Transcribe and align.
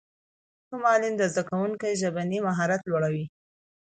ښه 0.67 0.75
معلم 0.83 1.13
د 1.17 1.23
زدهکوونکو 1.31 1.85
ژبنی 2.01 2.39
مهارت 2.47 2.81
لوړوي. 2.89 3.25